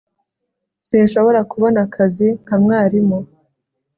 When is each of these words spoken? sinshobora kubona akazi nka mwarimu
sinshobora 0.87 1.39
kubona 1.51 1.79
akazi 1.87 2.27
nka 2.43 2.55
mwarimu 2.63 3.19